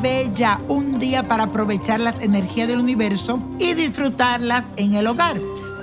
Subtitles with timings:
[0.00, 5.36] bella, un día para aprovechar las energías del universo y disfrutarlas en el hogar.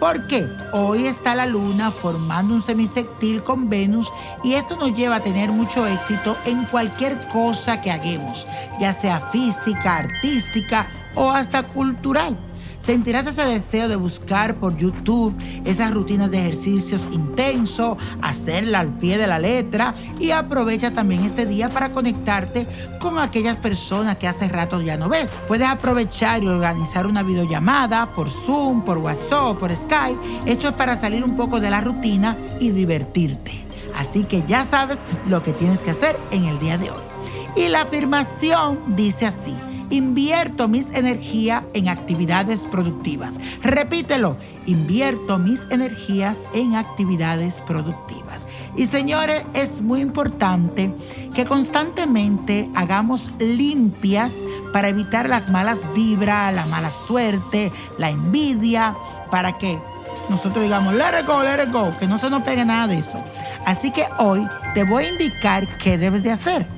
[0.00, 0.46] ¿Por qué?
[0.72, 4.12] Hoy está la luna formando un semisectil con Venus
[4.44, 8.46] y esto nos lleva a tener mucho éxito en cualquier cosa que hagamos,
[8.78, 12.36] ya sea física, artística o hasta cultural.
[12.86, 19.18] Sentirás ese deseo de buscar por YouTube esas rutinas de ejercicios intensos, hacerla al pie
[19.18, 22.68] de la letra y aprovecha también este día para conectarte
[23.00, 25.28] con aquellas personas que hace rato ya no ves.
[25.48, 30.20] Puedes aprovechar y organizar una videollamada por Zoom, por WhatsApp, por Skype.
[30.46, 33.64] Esto es para salir un poco de la rutina y divertirte.
[33.96, 37.02] Así que ya sabes lo que tienes que hacer en el día de hoy.
[37.56, 39.56] Y la afirmación dice así.
[39.90, 43.34] Invierto mis energías en actividades productivas.
[43.62, 48.46] Repítelo, invierto mis energías en actividades productivas.
[48.76, 50.92] Y señores, es muy importante
[51.34, 54.32] que constantemente hagamos limpias
[54.72, 58.94] para evitar las malas vibras, la mala suerte, la envidia,
[59.30, 59.78] para que
[60.28, 62.98] nosotros digamos, let it go, let it go, que no se nos pegue nada de
[62.98, 63.22] eso.
[63.64, 66.75] Así que hoy te voy a indicar qué debes de hacer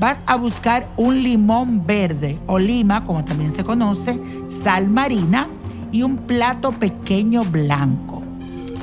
[0.00, 5.46] vas a buscar un limón verde o lima, como también se conoce, sal marina
[5.92, 8.22] y un plato pequeño blanco.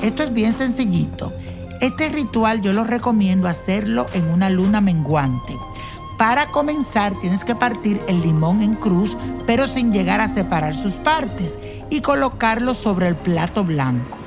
[0.03, 1.33] Esto es bien sencillito.
[1.81, 5.55] Este ritual yo lo recomiendo hacerlo en una luna menguante.
[6.19, 10.93] Para comenzar tienes que partir el limón en cruz, pero sin llegar a separar sus
[10.93, 11.57] partes
[11.89, 14.17] y colocarlo sobre el plato blanco.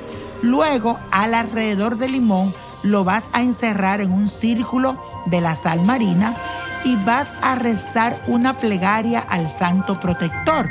[0.41, 2.53] Luego, al alrededor del limón,
[2.83, 6.35] lo vas a encerrar en un círculo de la sal marina
[6.83, 10.69] y vas a rezar una plegaria al Santo Protector.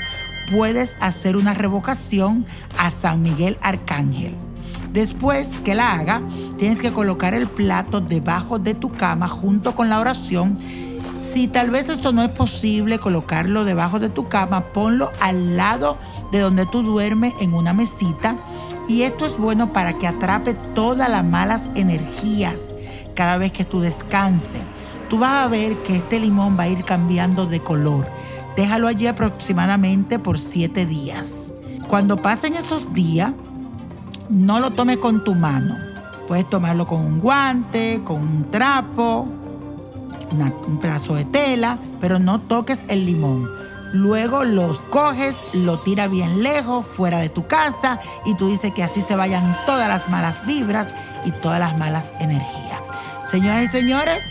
[0.51, 2.47] Puedes hacer una revocación
[2.79, 4.35] a San Miguel Arcángel.
[4.93, 6.23] Después que la haga,
[6.59, 10.59] tienes que colocar el plato debajo de tu cama junto con la oración.
[11.21, 15.97] Si tal vez esto no es posible colocarlo debajo de tu cama, ponlo al lado
[16.33, 18.37] de donde tú duermes en una mesita.
[18.89, 22.61] Y esto es bueno para que atrape todas las malas energías
[23.15, 24.63] cada vez que tú descanses
[25.11, 28.07] tú vas a ver que este limón va a ir cambiando de color.
[28.57, 31.53] Déjalo allí aproximadamente por siete días.
[31.89, 33.33] Cuando pasen esos días,
[34.29, 35.77] no lo tomes con tu mano.
[36.29, 39.27] Puedes tomarlo con un guante, con un trapo,
[40.67, 43.49] un pedazo de tela, pero no toques el limón.
[43.93, 48.85] Luego los coges, lo tira bien lejos, fuera de tu casa, y tú dices que
[48.85, 50.89] así se vayan todas las malas vibras
[51.25, 52.79] y todas las malas energías.
[53.29, 54.23] Señoras y señores,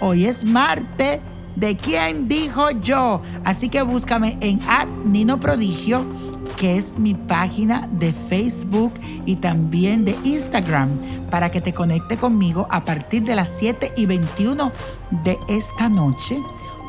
[0.00, 1.20] Hoy es martes
[1.56, 3.20] de quién dijo yo.
[3.44, 4.60] Así que búscame en
[5.04, 6.04] Nino Prodigio,
[6.56, 8.92] que es mi página de Facebook
[9.26, 10.90] y también de Instagram,
[11.30, 14.70] para que te conecte conmigo a partir de las 7 y 21
[15.24, 16.38] de esta noche,